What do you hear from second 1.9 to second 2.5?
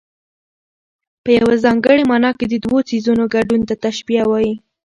مانا کې